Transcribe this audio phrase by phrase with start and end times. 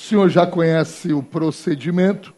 [0.00, 2.34] O senhor já conhece o procedimento.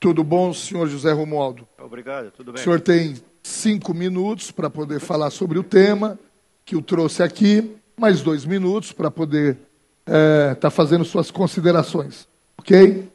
[0.00, 1.68] Tudo bom, senhor José Romualdo?
[1.78, 2.60] Obrigado, tudo bem.
[2.60, 6.18] O senhor tem cinco minutos para poder falar sobre o tema
[6.64, 9.58] que o trouxe aqui, mais dois minutos para poder
[10.06, 12.26] estar é, tá fazendo suas considerações.
[12.56, 13.11] Ok?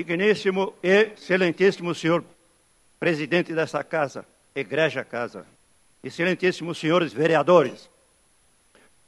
[0.00, 2.24] Digníssimo e excelentíssimo senhor
[2.98, 5.44] presidente dessa casa, Igreja Casa,
[6.02, 7.90] excelentíssimos senhores vereadores,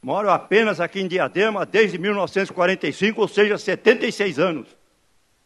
[0.02, 4.66] Moro apenas aqui em Diadema desde 1945, ou seja, 76 anos.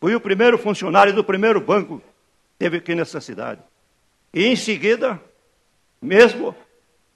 [0.00, 2.04] Fui o primeiro funcionário do primeiro banco que
[2.58, 3.60] teve aqui nessa cidade.
[4.32, 5.20] E em seguida,
[6.00, 6.56] mesmo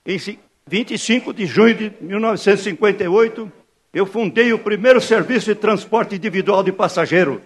[0.04, 0.18] em
[0.66, 3.50] 25 de junho de 1958,
[3.94, 7.40] eu fundei o primeiro serviço de transporte individual de passageiro.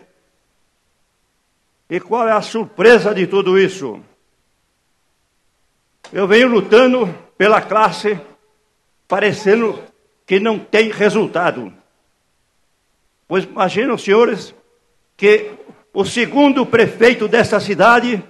[1.89, 4.01] E qual é a surpresa de tudo isso?
[6.13, 8.19] Eu venho lutando pela classe
[9.07, 9.83] parecendo
[10.27, 11.73] que não tem resultado.
[13.29, 14.55] Pois imaginam, senhores,
[15.17, 15.51] que
[15.93, 18.23] o segundo prefeito dessa cidade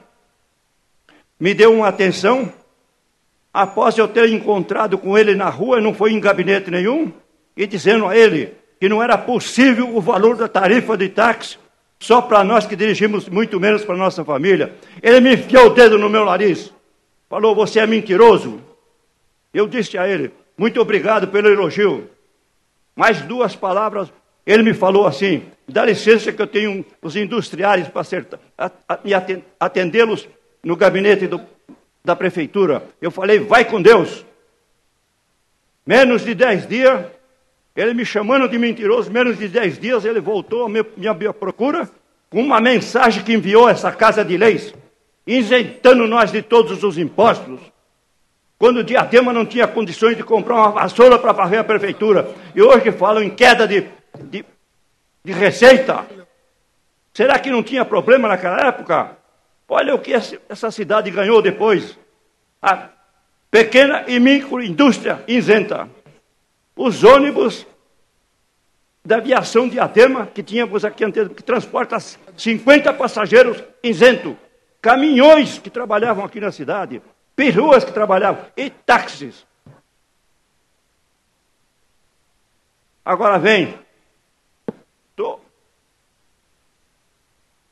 [1.39, 2.53] me deu uma atenção
[3.53, 7.13] após eu ter encontrado com ele na rua, não foi em gabinete nenhum,
[7.57, 11.59] e dizendo a ele que não era possível o valor da tarifa de táxi
[11.99, 14.75] só para nós que dirigimos muito menos para nossa família.
[15.03, 16.73] Ele me enfiou o dedo no meu nariz,
[17.29, 18.61] falou: Você é mentiroso.
[19.53, 22.09] Eu disse a ele: muito obrigado pelo elogio.
[22.95, 24.13] Mais duas palavras.
[24.47, 28.03] Ele me falou assim: dá licença que eu tenho os industriais para
[29.59, 30.29] atendê-los
[30.63, 31.41] no gabinete do,
[32.05, 32.87] da prefeitura.
[33.01, 34.25] Eu falei: vai com Deus.
[35.85, 37.05] Menos de dez dias,
[37.77, 41.89] ele me chamando de mentiroso, menos de dez dias ele voltou à minha, procura
[42.31, 44.75] com uma mensagem que enviou essa casa de leis,
[45.27, 47.75] isentando nós de todos os impostos
[48.65, 52.31] quando o Diadema não tinha condições de comprar uma vassoura para varrer a prefeitura.
[52.55, 53.87] E hoje falam em queda de,
[54.23, 54.45] de,
[55.25, 56.07] de receita.
[57.13, 59.19] Será que não tinha problema naquela época?
[59.69, 61.99] Olha o que essa cidade ganhou depois.
[62.63, 62.89] A
[63.51, 65.89] pequena e microindústria isenta.
[66.77, 67.67] Os ônibus
[69.05, 74.37] da aviação Diadema, que tínhamos aqui que transporta 50 passageiros isento.
[74.81, 77.01] Caminhões que trabalhavam aqui na cidade
[77.37, 79.47] peruas que trabalhavam e táxis.
[83.05, 83.79] Agora vem.
[85.11, 85.45] Estou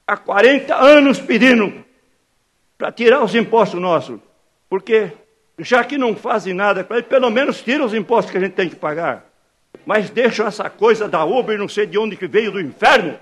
[0.06, 1.84] há 40 anos pedindo
[2.76, 4.20] para tirar os impostos nossos.
[4.68, 5.12] Porque
[5.62, 8.52] já que não fazem nada para ele, pelo menos tira os impostos que a gente
[8.52, 9.24] tem que pagar.
[9.86, 13.18] Mas deixam essa coisa da Uber, não sei de onde que veio do inferno.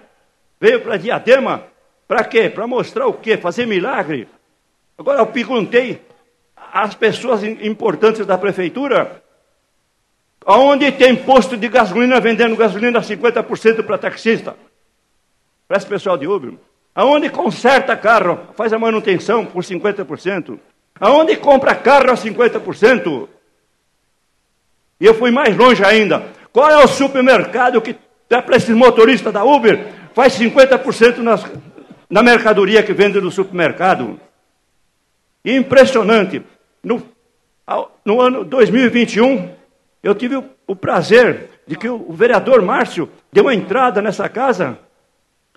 [0.60, 1.64] Veio para Diadema.
[2.06, 2.50] Para quê?
[2.50, 3.36] Para mostrar o quê?
[3.36, 4.28] Fazer milagre.
[4.98, 6.02] Agora eu perguntei
[6.72, 9.22] as pessoas importantes da prefeitura,
[10.46, 14.56] onde tem posto de gasolina vendendo gasolina a 50% para taxista,
[15.66, 16.54] para esse pessoal de Uber,
[16.94, 20.58] aonde conserta carro, faz a manutenção por 50%,
[21.00, 23.28] aonde compra carro a 50%.
[25.00, 26.27] E eu fui mais longe ainda.
[26.53, 27.97] Qual é o supermercado que
[28.28, 31.44] dá para esses motoristas da Uber faz 50% nas,
[32.09, 34.21] na mercadoria que vende no supermercado?
[35.43, 36.43] Impressionante.
[36.83, 37.03] No,
[38.05, 39.55] no ano 2021,
[40.03, 44.28] eu tive o, o prazer de que o, o, vereador Márcio deu uma entrada nessa
[44.28, 44.78] casa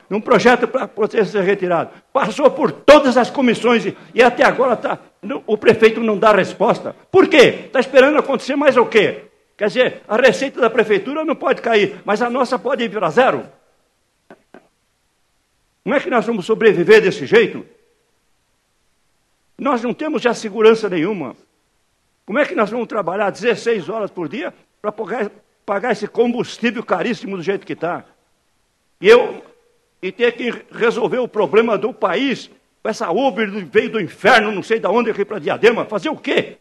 [0.09, 1.91] num projeto para poder ser retirado.
[2.11, 4.99] Passou por todas as comissões e, e até agora tá,
[5.45, 6.95] o prefeito não dá resposta.
[7.11, 7.65] Por quê?
[7.65, 9.23] Está esperando acontecer mais o quê?
[9.57, 13.09] Quer dizer, a receita da prefeitura não pode cair, mas a nossa pode ir para
[13.09, 13.45] zero.
[15.83, 17.65] Como é que nós vamos sobreviver desse jeito?
[19.57, 21.35] Nós não temos já segurança nenhuma.
[22.25, 25.31] Como é que nós vamos trabalhar 16 horas por dia para pagar,
[25.65, 28.05] pagar esse combustível caríssimo do jeito que está?
[28.99, 29.43] E eu
[30.03, 32.49] e ter que resolver o problema do país,
[32.83, 36.17] com essa Uber veio do inferno, não sei de onde, aqui para Diadema, fazer o
[36.17, 36.57] quê?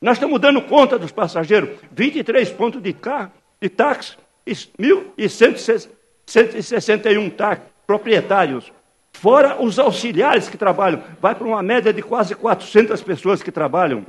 [0.00, 3.30] Nós estamos dando conta dos passageiros, 23 pontos de, carro,
[3.60, 8.72] de táxi e 1.161 táxis proprietários.
[9.12, 14.04] Fora os auxiliares que trabalham, vai para uma média de quase 400 pessoas que trabalham.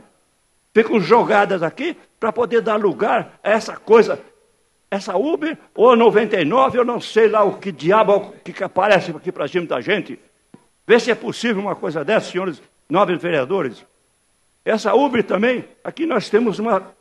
[0.73, 4.19] Ficam jogadas aqui para poder dar lugar a essa coisa,
[4.93, 9.47] essa Uber ou 99, eu não sei lá o que diabo que aparece aqui para
[9.47, 10.19] cima da gente.
[10.85, 13.83] Vê se é possível uma coisa dessa, senhores nobres vereadores.
[14.63, 16.93] Essa Uber também, aqui nós temos uma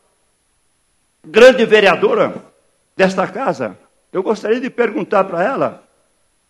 [1.22, 2.34] grande vereadora
[2.96, 3.76] desta casa.
[4.10, 5.84] Eu gostaria de perguntar para ela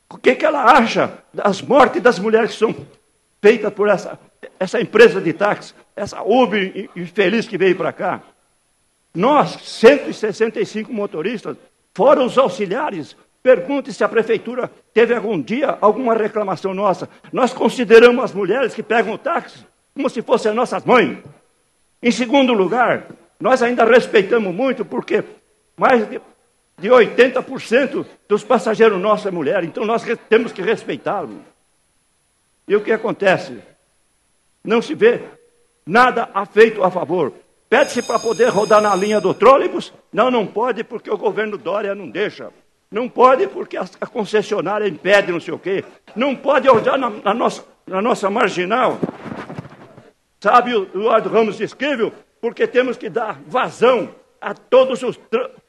[0.08, 2.86] O que, que ela acha das mortes das mulheres que são
[3.40, 4.16] feitas por essa,
[4.60, 8.20] essa empresa de táxi, essa Uber infeliz que veio para cá?
[9.14, 11.56] Nós, 165 motoristas,
[11.94, 17.08] fora os auxiliares, pergunte se a prefeitura teve algum dia alguma reclamação nossa.
[17.32, 21.18] Nós consideramos as mulheres que pegam o táxi como se fossem as nossas mães.
[22.02, 23.06] Em segundo lugar,
[23.38, 25.22] nós ainda respeitamos muito, porque
[25.76, 26.20] mais de,
[26.78, 31.42] de 80% dos passageiros nossos é mulher, então nós temos que respeitá-lo.
[32.66, 33.58] E o que acontece?
[34.64, 35.20] Não se vê
[35.84, 37.32] nada feito a favor.
[37.72, 39.94] Pede-se para poder rodar na linha do trólebus?
[40.12, 42.50] Não, não pode, porque o governo Dória não deixa.
[42.90, 45.82] Não pode, porque a, concessionária impede não sei o quê.
[46.14, 48.98] Não pode rodar na, na nossa, na nossa marginal.
[50.38, 55.18] Sabe, o Eduardo Ramos escreveu, porque temos que dar vazão a todos os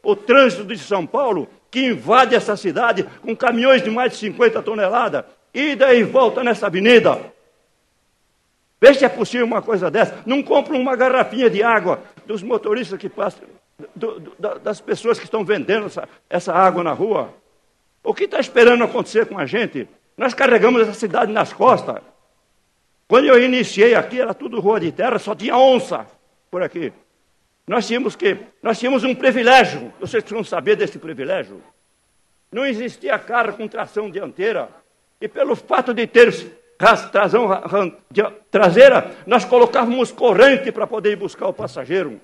[0.03, 4.61] o trânsito de São Paulo, que invade essa cidade com caminhões de mais de 50
[4.61, 5.23] toneladas,
[5.53, 7.32] ida e volta nessa avenida.
[8.83, 10.21] Vê se é possível uma coisa dessa.
[10.25, 13.47] Não compra uma garrafinha de água dos motoristas que passam,
[13.95, 17.33] do, do, das pessoas que estão vendendo essa, essa água na rua.
[18.03, 19.87] O que está esperando acontecer com a gente?
[20.17, 22.01] Nós carregamos essa cidade nas costas.
[23.07, 26.05] Quando eu iniciei aqui, era tudo rua de terra, só tinha onça
[26.51, 26.91] por aqui.
[27.65, 29.93] Nós tínhamos que, nós tínhamos um privilégio.
[29.97, 31.63] Vocês precisam saber desse privilégio.
[32.51, 34.67] Não existia carro com tração dianteira.
[35.21, 36.33] E pelo fato de ter
[36.77, 37.47] tração
[38.51, 42.19] traseira, nós colocávamos corrente para poder ir buscar o passageiro.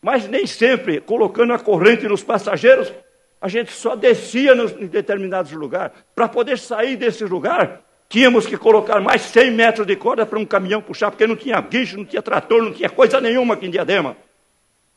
[0.00, 2.92] Mas nem sempre, colocando a corrente nos passageiros,
[3.40, 5.96] a gente só descia nos, em determinados lugares.
[6.14, 10.46] Para poder sair desse lugar, tínhamos que colocar mais 100 metros de corda para um
[10.46, 13.70] caminhão puxar, porque não tinha guincho, não tinha trator, não tinha coisa nenhuma aqui em
[13.70, 14.16] Diadema.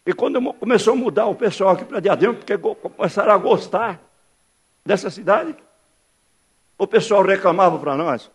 [0.05, 3.99] E quando começou a mudar o pessoal aqui para Diadema, porque começaram a gostar
[4.85, 5.55] dessa cidade,
[6.77, 8.29] o pessoal reclamava para nós: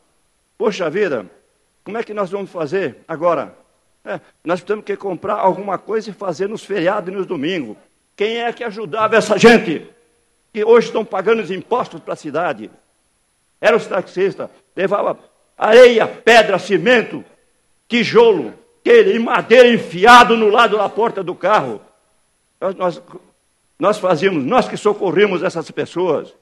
[0.57, 1.27] Poxa vida,
[1.85, 3.55] como é que nós vamos fazer agora?
[4.05, 7.77] É, nós temos que comprar alguma coisa e fazer nos feriados e nos domingos.
[8.17, 9.87] Quem é que ajudava essa gente?
[10.53, 12.71] Que hoje estão pagando os impostos para a cidade.
[13.61, 14.49] Era os taxistas.
[14.75, 15.19] Levava
[15.57, 17.25] areia, pedra, cimento,
[17.87, 18.55] tijolo,
[18.85, 21.81] e madeira enfiado no lado da porta do carro.
[22.61, 23.03] Nós, nós,
[23.79, 26.35] nós fazíamos, nós que socorrimos essas pessoas.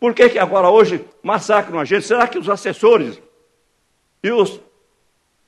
[0.00, 2.06] Por que, que agora hoje massacram a gente?
[2.06, 3.20] Será que os assessores
[4.22, 4.60] e os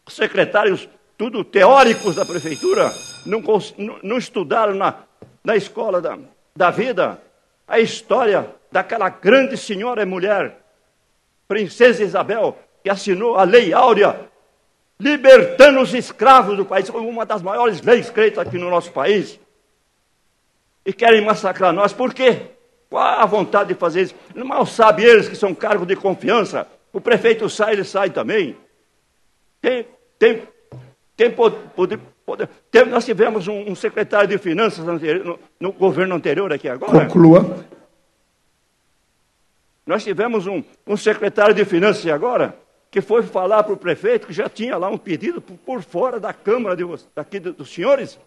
[0.08, 2.90] secretários, tudo teóricos da prefeitura,
[3.26, 3.42] não,
[4.02, 5.04] não estudaram na,
[5.44, 6.18] na escola da,
[6.54, 7.20] da vida
[7.66, 10.58] a história daquela grande senhora e mulher,
[11.46, 14.28] Princesa Isabel, que assinou a Lei Áurea,
[14.98, 19.38] libertando os escravos do país, foi uma das maiores leis feitas aqui no nosso país.
[20.84, 22.42] E querem massacrar nós, por quê?
[22.90, 24.14] Qual a vontade de fazer isso?
[24.34, 26.66] Mal sabe eles que são cargos de confiança.
[26.92, 28.56] O prefeito sai, ele sai também.
[29.62, 29.86] Tem,
[30.18, 30.42] tem,
[31.16, 36.16] tem poder, poder, tem, nós tivemos um, um, secretário de finanças anterior, no, no, governo
[36.16, 37.06] anterior aqui agora.
[37.06, 37.64] Conclua.
[39.86, 42.56] Nós tivemos um, um secretário de finanças agora
[42.90, 46.18] que foi falar para o prefeito que já tinha lá um pedido por, por fora
[46.18, 46.84] da Câmara de,
[47.14, 48.18] daqui dos senhores,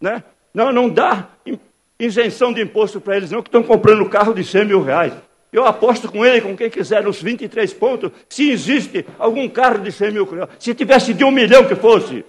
[0.00, 0.24] né?
[0.54, 1.28] Não, não dá
[1.98, 5.12] isenção de imposto para eles, não, que estão comprando carro de 100 mil reais.
[5.52, 9.90] Eu aposto com ele, com quem quiser, nos 23 pontos, se existe algum carro de
[9.90, 10.50] 100 mil reais.
[10.58, 12.16] Se tivesse de um milhão que fosse.
[12.16, 12.24] O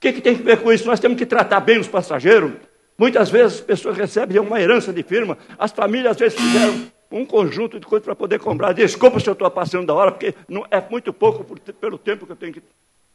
[0.00, 0.86] que, que tem que ver com isso?
[0.86, 2.52] Nós temos que tratar bem os passageiros.
[2.98, 5.38] Muitas vezes as pessoas recebem uma herança de firma.
[5.58, 8.72] As famílias às vezes fizeram um conjunto de coisas para poder comprar.
[8.72, 12.26] Desculpa se eu estou passando da hora, porque não, é muito pouco por, pelo tempo
[12.26, 12.62] que eu tenho que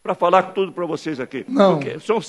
[0.08, 1.44] para falar tudo para vocês aqui.
[1.50, 1.82] Não.
[2.00, 2.22] São...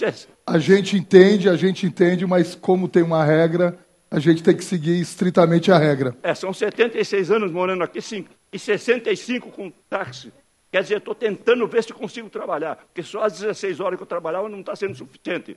[0.44, 3.78] A gente entende, a gente entende, mas como tem uma regra,
[4.10, 6.16] a gente tem que seguir estritamente a regra.
[6.20, 10.32] É, são 76 anos morando aqui, sim, e 65 com táxi.
[10.72, 14.06] Quer dizer, estou tentando ver se consigo trabalhar, porque só às 16 horas que eu
[14.06, 15.56] trabalhava não está sendo suficiente.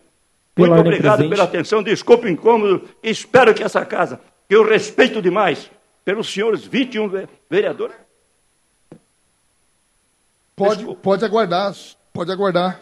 [0.56, 1.30] Muito obrigado presente.
[1.32, 5.72] pela atenção, desculpe o incômodo, espero que essa casa, que eu respeito demais,
[6.06, 7.96] pelos senhores 21 vereadores.
[10.56, 11.74] Pode, pode aguardar.
[12.22, 12.80] Pode aguardar,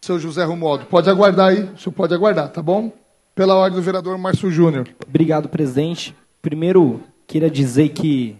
[0.00, 0.86] seu José Romualdo.
[0.86, 2.90] Pode aguardar aí, o senhor pode aguardar, tá bom?
[3.34, 4.88] Pela ordem do vereador Márcio Júnior.
[5.06, 6.16] Obrigado, presidente.
[6.40, 8.34] Primeiro, queria dizer que.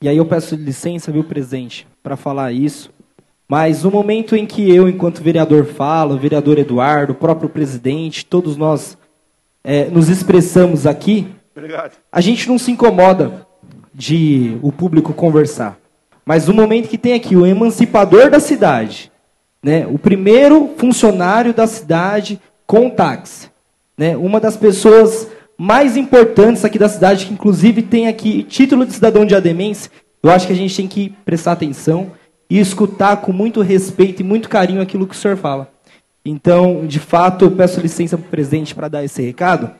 [0.00, 2.92] E aí eu peço licença, viu, presidente, para falar isso.
[3.48, 8.24] Mas no momento em que eu, enquanto vereador, falo, o vereador Eduardo, o próprio presidente,
[8.24, 8.96] todos nós
[9.64, 11.26] é, nos expressamos aqui,
[11.56, 11.96] Obrigado.
[12.12, 13.44] a gente não se incomoda
[13.92, 15.76] de o público conversar.
[16.24, 19.09] Mas no momento que tem aqui o emancipador da cidade,
[19.62, 19.86] né?
[19.86, 23.50] O primeiro funcionário da cidade com táxi.
[23.96, 24.16] Né?
[24.16, 29.26] Uma das pessoas mais importantes aqui da cidade, que inclusive tem aqui título de cidadão
[29.26, 29.90] de Ademense,
[30.22, 32.12] eu acho que a gente tem que prestar atenção
[32.48, 35.70] e escutar com muito respeito e muito carinho aquilo que o senhor fala.
[36.24, 39.70] Então, de fato, eu peço licença para o presidente para dar esse recado,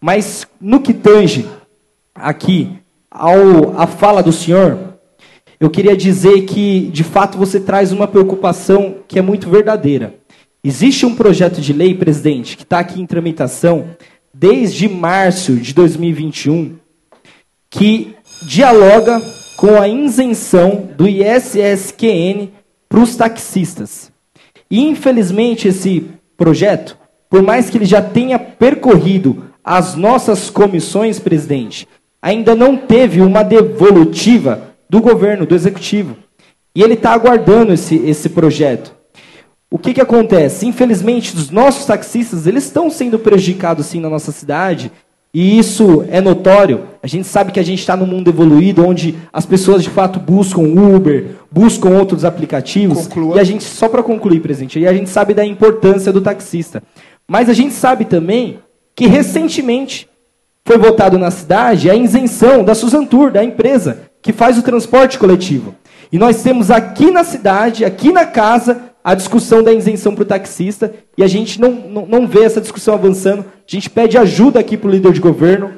[0.00, 1.46] mas no que tange
[2.14, 2.78] aqui
[3.10, 4.91] ao, a fala do senhor,
[5.62, 10.16] eu queria dizer que, de fato, você traz uma preocupação que é muito verdadeira.
[10.64, 13.90] Existe um projeto de lei, presidente, que está aqui em tramitação
[14.34, 16.78] desde março de 2021,
[17.70, 18.12] que
[18.44, 19.22] dialoga
[19.56, 22.48] com a isenção do ISSQN
[22.88, 24.10] para os taxistas.
[24.68, 26.98] E, infelizmente, esse projeto,
[27.30, 31.86] por mais que ele já tenha percorrido as nossas comissões, presidente,
[32.20, 36.18] ainda não teve uma devolutiva do governo, do executivo.
[36.74, 38.94] E ele está aguardando esse, esse projeto.
[39.70, 40.66] O que, que acontece?
[40.66, 44.92] Infelizmente, os nossos taxistas eles estão sendo prejudicados sim na nossa cidade,
[45.32, 46.88] e isso é notório.
[47.02, 50.20] A gente sabe que a gente está num mundo evoluído, onde as pessoas de fato
[50.20, 53.06] buscam Uber, buscam outros aplicativos.
[53.06, 53.36] Conclua.
[53.36, 56.82] E a gente, só para concluir, presidente, e a gente sabe da importância do taxista.
[57.26, 58.58] Mas a gente sabe também
[58.94, 60.06] que recentemente
[60.66, 65.74] foi votado na cidade a isenção da Suzantur, da empresa que faz o transporte coletivo.
[66.10, 70.26] E nós temos aqui na cidade, aqui na casa, a discussão da isenção para o
[70.26, 73.40] taxista, e a gente não, não, não vê essa discussão avançando.
[73.40, 75.72] A gente pede ajuda aqui para o líder de governo,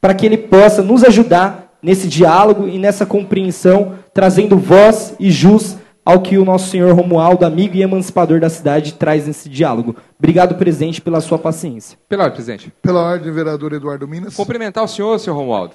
[0.00, 5.76] para que ele possa nos ajudar nesse diálogo e nessa compreensão, trazendo voz e jus
[6.04, 9.96] ao que o nosso senhor Romualdo, amigo e emancipador da cidade, traz nesse diálogo.
[10.18, 11.96] Obrigado, presidente, pela sua paciência.
[12.08, 12.72] Pela ordem, presidente.
[12.82, 14.34] Pela ordem, vereador Eduardo Minas.
[14.34, 15.74] Cumprimentar o senhor, senhor Romualdo.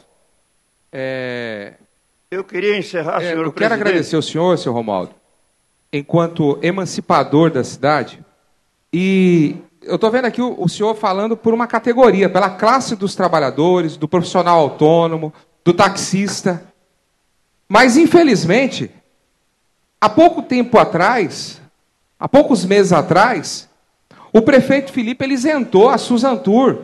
[0.91, 1.73] É...
[2.29, 3.57] Eu queria encerrar, é, senhor Eu presidente.
[3.57, 5.15] quero agradecer o senhor, senhor Romualdo,
[5.93, 8.19] enquanto emancipador da cidade.
[8.91, 13.15] E eu estou vendo aqui o, o senhor falando por uma categoria, pela classe dos
[13.15, 16.61] trabalhadores, do profissional autônomo, do taxista.
[17.69, 18.91] Mas, infelizmente,
[20.01, 21.61] há pouco tempo atrás,
[22.19, 23.69] há poucos meses atrás,
[24.33, 26.79] o prefeito Felipe ele isentou a Suzantur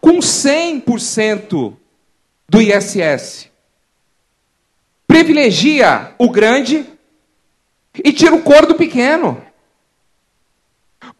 [0.00, 1.74] com 100%
[2.48, 3.47] do ISS.
[5.08, 6.86] Privilegia o grande
[8.04, 9.42] e tira o cor do pequeno.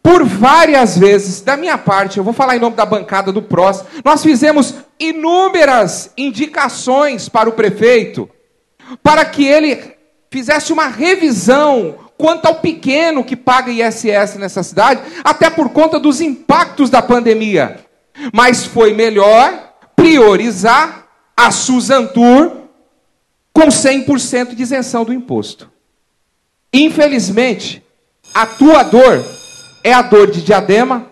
[0.03, 3.83] Por várias vezes, da minha parte, eu vou falar em nome da bancada do PROS,
[4.05, 8.29] nós fizemos inúmeras indicações para o prefeito,
[9.03, 9.97] para que ele
[10.31, 16.21] fizesse uma revisão quanto ao pequeno que paga ISS nessa cidade, até por conta dos
[16.21, 17.81] impactos da pandemia.
[18.35, 22.58] Mas foi melhor priorizar a Suzantur
[23.59, 25.69] com 100% de isenção do imposto.
[26.73, 27.83] Infelizmente,
[28.33, 29.21] a tua dor
[29.83, 31.11] é a dor de Diadema,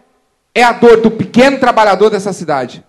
[0.55, 2.85] é a dor do pequeno trabalhador dessa cidade.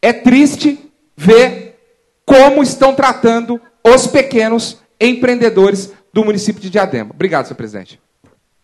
[0.00, 0.78] É triste
[1.16, 1.80] ver
[2.24, 7.10] como estão tratando os pequenos empreendedores do município de Diadema.
[7.12, 8.00] Obrigado, senhor presidente.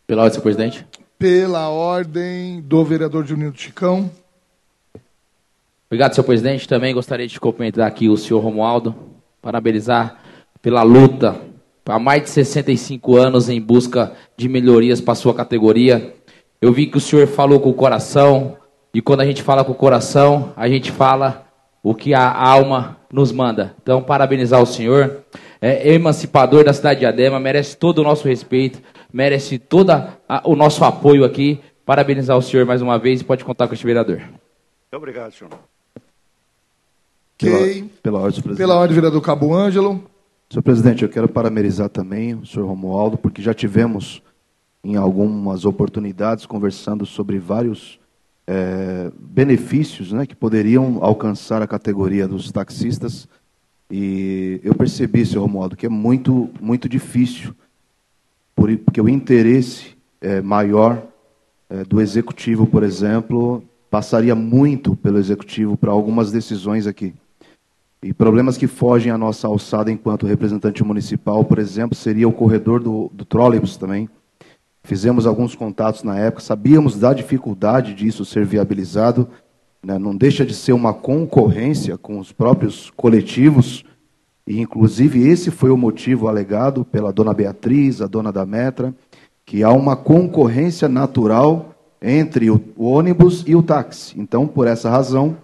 [0.07, 0.87] Pela ordem, senhor presidente.
[1.19, 4.09] Pela ordem do vereador Juninho Chicão.
[5.89, 6.69] Obrigado, senhor presidente.
[6.69, 8.95] Também gostaria de cumprimentar aqui o senhor Romualdo,
[9.43, 10.28] parabenizar
[10.69, 11.35] pela luta
[11.87, 16.15] há mais de 65 anos em busca de melhorias para a sua categoria.
[16.61, 18.55] Eu vi que o senhor falou com o coração,
[18.93, 21.47] e quando a gente fala com o coração, a gente fala
[21.83, 23.75] o que a alma nos manda.
[23.83, 25.23] Então, parabenizar o senhor.
[25.59, 28.79] É emancipador da cidade de Adema, merece todo o nosso respeito,
[29.11, 29.91] merece todo
[30.45, 31.63] o nosso apoio aqui.
[31.87, 34.19] Parabenizar o senhor mais uma vez e pode contar com este vereador.
[34.19, 35.51] Muito obrigado, senhor.
[37.37, 37.89] Okay.
[38.03, 38.59] Pela, pela ordem, presidente.
[38.59, 40.05] Pela ordem, vereador Cabo Ângelo.
[40.51, 44.23] Senhor presidente, eu quero parabenizar também o senhor Romualdo, porque já tivemos
[44.83, 48.01] em algumas oportunidades conversando sobre vários
[48.47, 53.29] é, benefícios né, que poderiam alcançar a categoria dos taxistas.
[53.91, 57.55] E eu percebi, senhor Romualdo, que é muito, muito difícil,
[58.57, 61.07] porque o interesse é, maior
[61.69, 67.13] é, do executivo, por exemplo, passaria muito pelo executivo para algumas decisões aqui.
[68.03, 72.81] E problemas que fogem à nossa alçada enquanto representante municipal, por exemplo, seria o corredor
[72.81, 74.09] do, do trólebus também.
[74.85, 79.29] Fizemos alguns contatos na época, sabíamos da dificuldade disso ser viabilizado.
[79.83, 79.99] Né?
[79.99, 83.85] Não deixa de ser uma concorrência com os próprios coletivos.
[84.47, 88.95] E, inclusive, esse foi o motivo alegado pela dona Beatriz, a dona da Metra,
[89.45, 94.19] que há uma concorrência natural entre o ônibus e o táxi.
[94.19, 95.37] Então, por essa razão,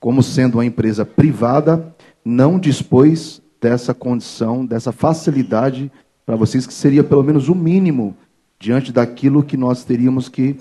[0.00, 5.90] como sendo uma empresa privada, não dispôs dessa condição, dessa facilidade
[6.24, 8.16] para vocês, que seria pelo menos o mínimo
[8.58, 10.56] diante daquilo que nós teríamos que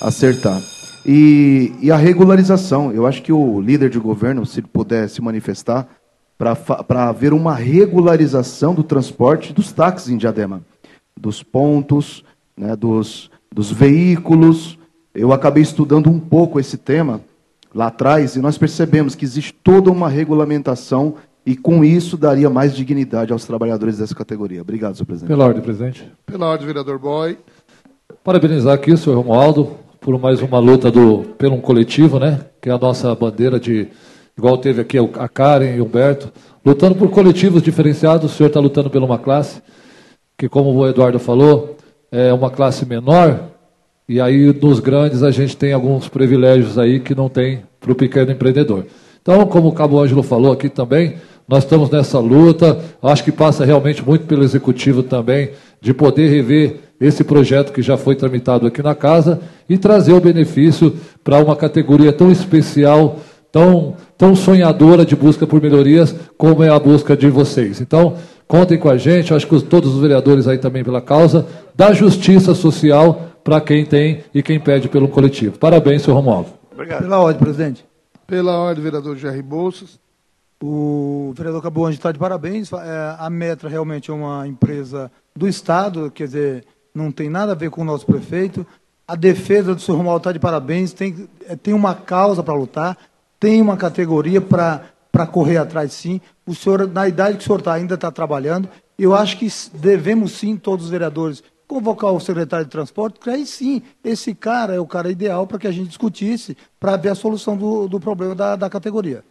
[0.00, 0.60] acertar.
[1.04, 2.92] E, e a regularização.
[2.92, 5.88] Eu acho que o líder de governo, se puder se manifestar,
[6.38, 10.62] para haver uma regularização do transporte dos táxis em Diadema,
[11.16, 12.24] dos pontos,
[12.56, 14.78] né, dos, dos veículos.
[15.14, 17.20] Eu acabei estudando um pouco esse tema
[17.74, 21.14] lá atrás e nós percebemos que existe toda uma regulamentação
[21.44, 24.62] e com isso daria mais dignidade aos trabalhadores dessa categoria.
[24.62, 25.28] Obrigado, senhor presidente.
[25.28, 26.12] Pela ordem, presidente.
[26.24, 27.38] Pela ordem, vereador Boy.
[28.22, 32.40] Parabenizar aqui o senhor Romualdo por mais uma luta do, pelo um coletivo, né?
[32.60, 33.88] Que é a nossa bandeira de.
[34.36, 36.32] Igual teve aqui a Karen e o Humberto,
[36.64, 38.32] lutando por coletivos diferenciados.
[38.32, 39.62] O senhor está lutando por uma classe
[40.38, 41.76] que, como o Eduardo falou,
[42.10, 43.51] é uma classe menor.
[44.08, 47.94] E aí, nos grandes, a gente tem alguns privilégios aí que não tem para o
[47.94, 48.84] pequeno empreendedor.
[49.20, 51.14] Então, como o Cabo Ângelo falou aqui também,
[51.46, 52.78] nós estamos nessa luta.
[53.00, 57.96] Acho que passa realmente muito pelo executivo também de poder rever esse projeto que já
[57.96, 63.18] foi tramitado aqui na casa e trazer o benefício para uma categoria tão especial,
[63.50, 67.80] tão, tão sonhadora de busca por melhorias, como é a busca de vocês.
[67.80, 68.14] Então,
[68.46, 72.54] contem com a gente, acho que todos os vereadores aí também pela causa da justiça
[72.54, 75.58] social para quem tem e quem pede pelo coletivo.
[75.58, 76.50] Parabéns, senhor Romualdo.
[76.72, 77.02] Obrigado.
[77.02, 77.84] Pela ordem, presidente.
[78.26, 80.00] Pela ordem, vereador Jerry Bolsas.
[80.62, 82.72] O vereador Cabuange está de parabéns.
[82.72, 87.54] É, a Metra realmente é uma empresa do Estado, quer dizer, não tem nada a
[87.54, 88.64] ver com o nosso prefeito.
[89.06, 90.92] A defesa do senhor Romualdo está de parabéns.
[90.92, 92.96] Tem, é, tem uma causa para lutar,
[93.40, 96.20] tem uma categoria para correr atrás, sim.
[96.46, 98.68] O senhor, na idade que o senhor está, ainda está trabalhando.
[98.96, 103.46] Eu acho que devemos, sim, todos os vereadores, convocar o secretário de transporte, porque aí
[103.46, 107.14] sim, esse cara é o cara ideal para que a gente discutisse, para ver a
[107.14, 109.24] solução do, do problema da, da categoria.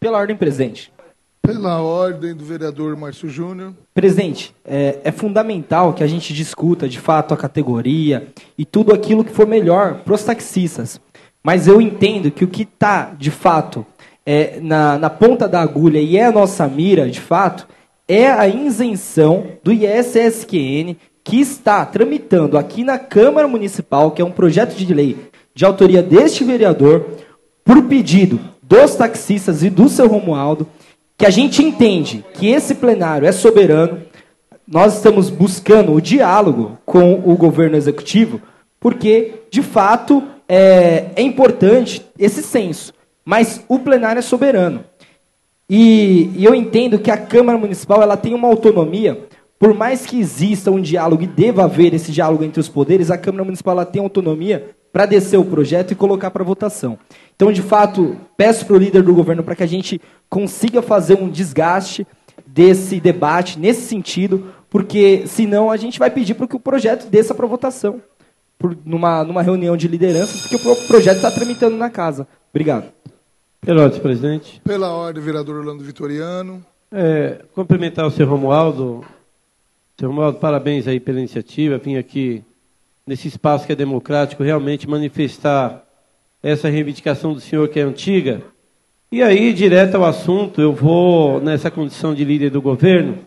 [0.00, 0.92] Pela ordem presente.
[1.40, 3.74] Pela ordem do vereador Márcio Júnior.
[3.94, 8.26] Presidente, é, é, fundamental que a gente discuta de fato a categoria
[8.58, 11.00] e tudo aquilo que for melhor para os taxistas.
[11.44, 13.86] Mas eu entendo que o que está, de fato,
[14.26, 17.68] é, na, na ponta da agulha e é a nossa mira, de fato,
[18.08, 20.96] é a isenção do ISSQN
[21.28, 25.14] que está tramitando aqui na Câmara Municipal, que é um projeto de lei
[25.54, 27.04] de autoria deste vereador,
[27.62, 30.66] por pedido dos taxistas e do seu Romualdo,
[31.18, 34.00] que a gente entende que esse plenário é soberano,
[34.66, 38.40] nós estamos buscando o diálogo com o governo executivo,
[38.80, 44.82] porque, de fato, é, é importante esse senso, mas o plenário é soberano.
[45.68, 49.26] E, e eu entendo que a Câmara Municipal ela tem uma autonomia,
[49.58, 53.18] por mais que exista um diálogo e deva haver esse diálogo entre os poderes, a
[53.18, 56.98] Câmara Municipal tem autonomia para descer o projeto e colocar para votação.
[57.34, 61.14] Então, de fato, peço para o líder do governo para que a gente consiga fazer
[61.14, 62.06] um desgaste
[62.46, 67.34] desse debate nesse sentido, porque senão a gente vai pedir para que o projeto desça
[67.34, 68.00] para votação,
[68.58, 72.26] por, numa, numa reunião de lideranças, porque o projeto está tramitando na casa.
[72.50, 72.86] Obrigado.
[73.60, 74.60] Pela ordem, presidente.
[74.64, 76.64] Pela ordem, vereador Orlando Vitoriano.
[76.90, 79.04] É, cumprimentar o senhor Romualdo.
[79.98, 81.76] Senhor Romualdo, parabéns aí pela iniciativa.
[81.76, 82.44] Vim aqui
[83.04, 85.84] nesse espaço que é democrático realmente manifestar
[86.40, 88.40] essa reivindicação do senhor que é antiga.
[89.10, 93.18] E aí, direto ao assunto, eu vou, nessa condição de líder do governo,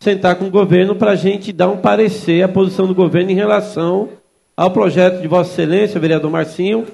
[0.00, 3.34] sentar com o governo para a gente dar um parecer, a posição do governo em
[3.34, 4.08] relação
[4.56, 6.86] ao projeto de Vossa Excelência, vereador Marcinho,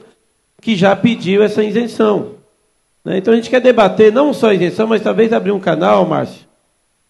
[0.61, 2.33] que já pediu essa isenção.
[3.05, 3.19] Né?
[3.19, 6.44] Então a gente quer debater não só a isenção, mas talvez abrir um canal, Márcio,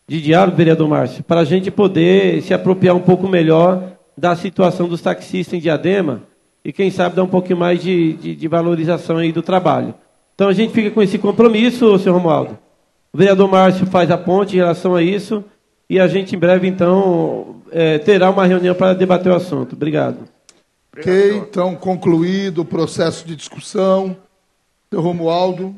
[0.07, 4.87] de diálogo, vereador Márcio, para a gente poder se apropriar um pouco melhor da situação
[4.87, 6.23] dos taxistas em Diadema
[6.65, 9.95] e quem sabe dar um pouquinho mais de, de, de, valorização aí do trabalho.
[10.35, 12.59] Então a gente fica com esse compromisso, senhor Romualdo.
[13.13, 15.45] O vereador Márcio faz a ponte em relação a isso
[15.89, 19.75] e a gente em breve, então, é, terá uma reunião para debater o assunto.
[19.75, 20.19] Obrigado.
[20.97, 24.17] Ok, então concluído o processo de discussão.
[24.91, 25.75] Senhor Romualdo,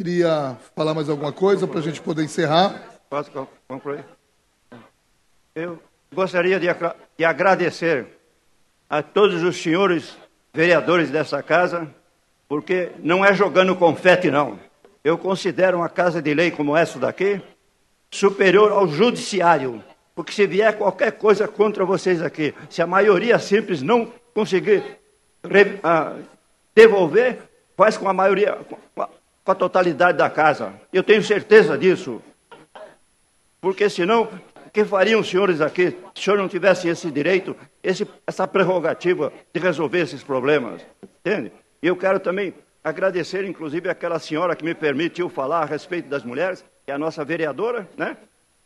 [0.00, 2.82] queria falar mais alguma coisa para a gente poder encerrar?
[3.10, 3.30] Posso
[3.68, 4.02] concluir?
[5.54, 5.78] Eu
[6.10, 6.68] gostaria de,
[7.18, 8.06] de agradecer
[8.88, 10.16] a todos os senhores
[10.54, 11.86] vereadores dessa casa,
[12.48, 14.58] porque não é jogando confete, não.
[15.04, 17.42] Eu considero uma casa de lei como essa daqui
[18.10, 19.84] superior ao judiciário,
[20.14, 24.82] porque se vier qualquer coisa contra vocês aqui, se a maioria simples não conseguir
[25.44, 26.24] uh,
[26.74, 27.36] devolver,
[27.76, 28.56] faz com a maioria,
[29.50, 30.72] com a, totalidade da casa.
[30.92, 32.22] Eu tenho certeza disso.
[33.60, 34.28] Porque senão
[34.66, 38.46] o que fariam os senhores aqui se o senhor não tivesse esse direito, esse, essa
[38.46, 40.80] prerrogativa de resolver esses problemas?
[41.20, 41.52] Entende?
[41.82, 46.22] E eu quero também agradecer, inclusive, aquela senhora que me permitiu falar a respeito das
[46.22, 48.16] mulheres, que é a nossa vereadora, né?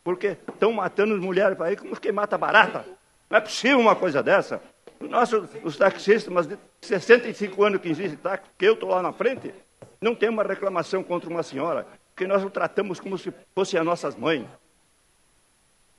[0.03, 2.85] Porque estão matando as mulheres aí como quem mata barata.
[3.29, 4.61] Não é possível uma coisa dessa.
[5.01, 5.31] Nós,
[5.63, 9.53] os taxistas, mas de 65 anos que existe táxi, que eu estou lá na frente,
[10.01, 13.85] não tem uma reclamação contra uma senhora, que nós o tratamos como se fossem as
[13.85, 14.45] nossas mães.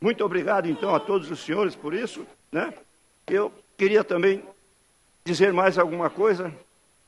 [0.01, 2.27] Muito obrigado, então, a todos os senhores por isso.
[2.53, 2.73] Né?
[3.27, 4.43] Eu queria também
[5.25, 6.53] dizer mais alguma coisa.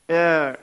[0.07, 0.57] É...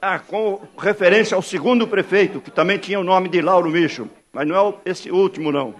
[0.00, 4.48] Ah, com referência ao segundo prefeito, que também tinha o nome de Lauro Micho, mas
[4.48, 5.74] não é esse último, não.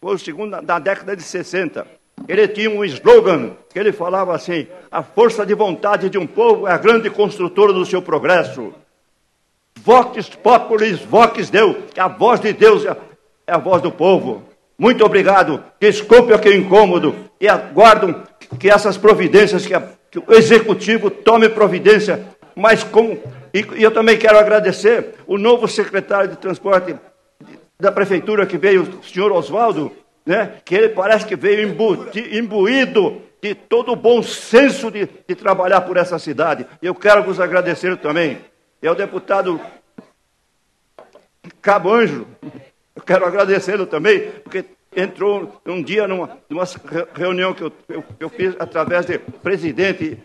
[0.00, 1.86] Foi o segundo da década de 60.
[2.28, 6.66] Ele tinha um slogan que ele falava assim: a força de vontade de um povo
[6.66, 8.72] é a grande construtora do seu progresso.
[9.82, 12.96] Vox populis, vox Deus, que a voz de Deus é
[13.52, 14.42] a voz do povo.
[14.78, 15.62] Muito obrigado.
[15.78, 18.22] Desculpe aquele incômodo e aguardo
[18.58, 22.26] que essas providências, que, a, que o executivo tome providência
[22.60, 23.18] mas como.
[23.52, 26.94] E, e eu também quero agradecer o novo secretário de transporte
[27.78, 29.90] da prefeitura que veio, o senhor Oswaldo,
[30.30, 31.68] né, que ele parece que veio
[32.32, 36.64] imbuído de todo o bom senso de, de trabalhar por essa cidade.
[36.80, 38.38] Eu quero vos agradecer também.
[38.80, 39.60] E ao deputado
[41.60, 42.28] Cabo Anjo,
[42.94, 46.64] eu quero agradecê-lo também, porque entrou um dia numa, numa
[47.12, 50.16] reunião que eu, eu, eu fiz através de presidente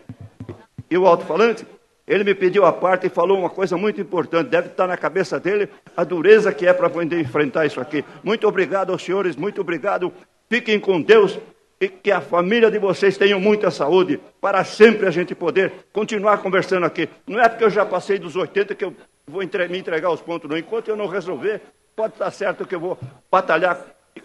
[0.88, 1.66] e o alto-falante,
[2.06, 4.48] ele me pediu a parte e falou uma coisa muito importante.
[4.48, 8.04] Deve estar na cabeça dele a dureza que é para poder enfrentar isso aqui.
[8.22, 10.12] Muito obrigado aos senhores, muito obrigado.
[10.48, 11.38] Fiquem com Deus
[11.80, 16.38] e que a família de vocês tenha muita saúde, para sempre a gente poder continuar
[16.38, 17.08] conversando aqui.
[17.26, 18.94] Não é porque eu já passei dos 80 que eu
[19.26, 20.56] vou entre, me entregar os pontos, não.
[20.56, 21.60] Enquanto eu não resolver,
[21.94, 22.98] pode estar certo que eu vou
[23.30, 23.84] batalhar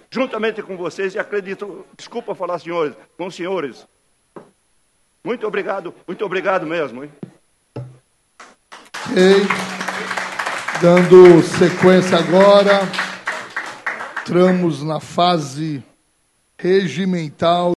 [0.09, 3.87] juntamente com vocês e acredito, desculpa falar senhores, com os senhores.
[5.23, 7.03] Muito obrigado, muito obrigado mesmo.
[7.03, 7.11] Hein?
[9.09, 9.47] Ok.
[10.81, 12.81] Dando sequência agora,
[14.21, 15.83] entramos na fase
[16.57, 17.69] regimental.